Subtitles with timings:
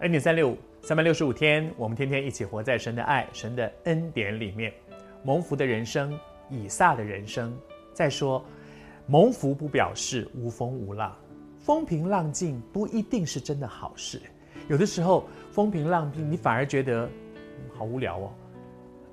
[0.00, 4.70] 恩典三六五，三百六十五天，我们天天一起活在神的爱、神的恩典里面。
[5.22, 6.12] 蒙福的人生，
[6.50, 7.56] 以撒的人生。
[7.94, 8.44] 再说，
[9.06, 11.16] 蒙福不表示无风无浪，
[11.58, 14.20] 风平浪静不一定是真的好事。
[14.68, 17.08] 有的时候风平浪静，你反而觉得
[17.74, 18.30] 好无聊哦。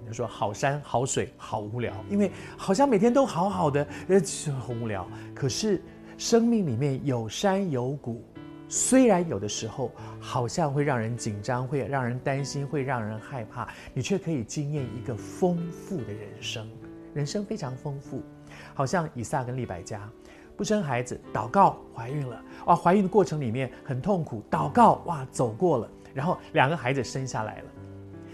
[0.02, 4.20] 你就说好山好水好无聊，因为好像每天都好好的，呃，
[4.60, 5.08] 很无聊。
[5.34, 5.82] 可是
[6.18, 8.22] 生命里面有山有谷。
[8.76, 16.68] 虽然有的时候好像会让人紧张，会让人担心，会让人害怕，你却可以经验一个丰富的人生，
[17.14, 18.24] 人生非常丰富。
[18.74, 20.10] 好像以撒跟利百加
[20.58, 27.66] 不生孩子，祷告怀孕了，哇，怀孕的过程里面很痛苦，祷告哇走过了，然后两个孩子生下来了。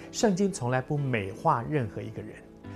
[0.10, 2.32] 圣经从来不美化任何一个人，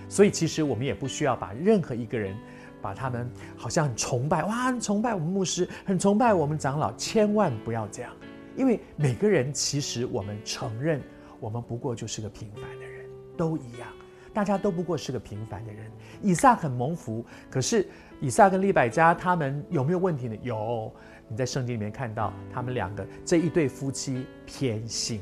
[0.09, 2.35] 所以其实我们也不需要把任何一个人。
[2.83, 8.11] 把他们好像很崇拜，哇，很崇拜我们牧师，很崇拜我们长老，千万不要这样，
[8.57, 11.01] 因为每个人其实我们承认，
[11.39, 13.05] 我们不过就是个平凡的人，
[13.37, 13.87] 都一样，
[14.33, 15.89] 大家都不过是个平凡的人。
[16.21, 17.87] 以撒很蒙福，可是
[18.19, 20.35] 以撒跟利百加他们有没有问题呢？
[20.41, 20.93] 有，
[21.29, 25.21] 你在圣经里面看到他们两个这一对夫妻偏心。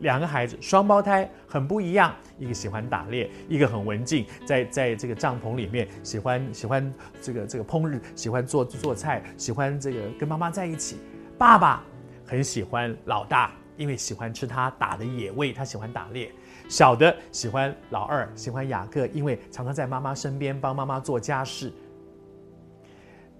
[0.00, 2.14] 两个孩子，双胞胎，很不一样。
[2.38, 10.98] 一个喜欢打猎，一个很文静，在在这个帐篷里面喜欢喜欢这个这个烹饪，喜欢做做菜，喜欢这个跟妈妈在一起。
[11.38, 11.82] 爸爸
[12.26, 16.30] 很喜欢老大，因为喜欢吃他打的野味，他喜欢打猎。
[16.68, 21.72] 小的喜欢老二，喜欢雅各，因为常常在妈妈身边帮妈妈做家事。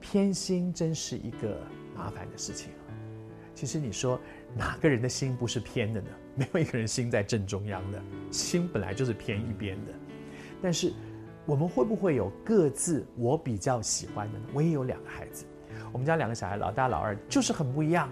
[0.01, 1.61] 偏心真是一个
[1.95, 2.71] 麻烦的事情。
[3.55, 4.19] 其实你说
[4.55, 6.09] 哪个人的心不是偏的呢？
[6.37, 9.93] 没有一个人心在正中央的，心本来就是偏一边的。
[10.63, 10.93] 但是
[11.45, 14.45] 我们会不会有各自我比较喜欢的呢？
[14.53, 15.45] 我也有两个孩子，
[15.93, 18.09] 我们家两个小孩，老大老二就是很不一样。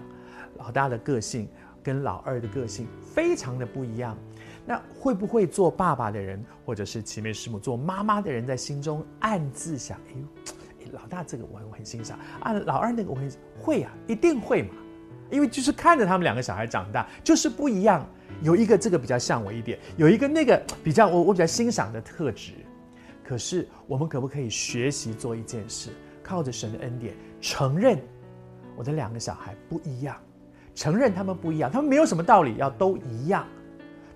[0.57, 1.47] 老大的个性
[1.83, 4.17] 跟老二的个性非常的不一样。
[4.65, 10.13] 那会不会做爸爸的人，或者是齐眉师母做妈妈的人，在心中暗自想：哎
[10.85, 14.69] 呦，老大这个我我很欣赏啊，老二那个我很会啊，一定会嘛。
[15.29, 18.07] 因为就是看着他们两个小孩长大，就是不一样。
[18.41, 22.53] 有一个这个比较像我一点，有一个那个比较我我比较欣赏的特质。
[23.23, 25.89] 可是我们可不可以学习做一件事，
[26.21, 27.99] 靠着神的恩典，承认
[28.75, 30.15] 我的两个小孩不一样，
[30.75, 33.47] 承认他们不一样，他们没有什么道理要都一样，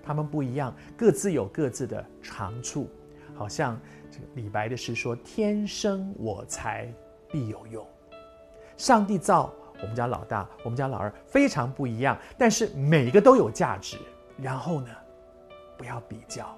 [0.02, 2.88] 他们不一样，各自有各自的长处。
[3.34, 6.92] 好像这个李白的诗说：“天生我材
[7.32, 7.84] 必有用。”
[8.76, 9.52] 上帝造。
[9.82, 13.96] 我们家老大，我们家老二非常不一样，但是每一个都有价值。
[14.36, 14.88] 然后呢，
[15.76, 16.56] 不要比较，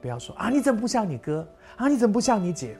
[0.00, 1.46] 不要说啊，你怎么不像你哥
[1.76, 1.88] 啊？
[1.88, 2.76] 你怎么不像你姐？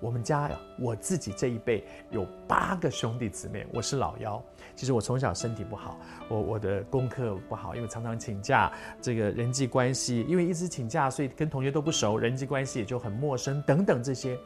[0.00, 4.42] 我们家呀，我自己这一辈有八个兄弟姊妹，我是老幺。
[4.74, 5.96] 其实我从小身体不好，
[6.28, 14.36] 我我的功课不好，因为常常请假，这个人际关系，因为一直请假，所以跟同学都不熟，人际关系也就很陌生，等等这些。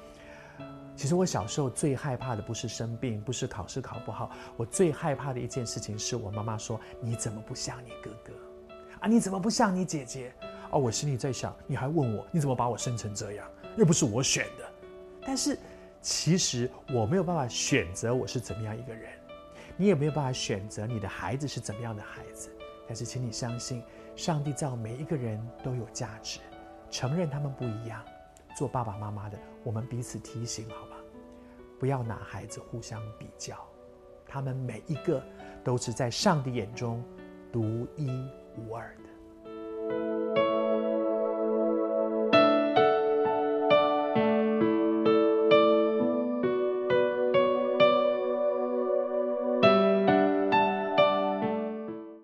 [0.96, 8.32] 其实我小时候最害怕的不是生病，不是考试考不好，我最害怕的一件事情是我妈妈说：“你怎么不像你哥哥？
[9.00, 10.32] 啊，你怎么不像你姐姐？”
[10.72, 13.46] 哦，我心里在想，你还问我，你怎么把我生成这样？
[13.76, 14.64] 又不是我选的。
[15.24, 15.58] 但是
[16.00, 19.12] 其实我没有办法选择我是怎么样一个人，
[19.76, 22.48] 你也没有办法选择你的孩子是怎么样的孩子。
[22.88, 23.82] 但是请你相信，
[24.16, 26.40] 上帝造每一个人都有价值，
[26.90, 28.02] 承认他们不一样。
[28.56, 30.96] 做爸爸妈妈的，我们彼此提醒，好吧？
[31.78, 33.54] 不要拿孩子互相比较，
[34.26, 35.22] 他们每一个
[35.62, 37.04] 都是在上帝眼中
[37.52, 38.08] 独一
[38.56, 39.02] 无二的。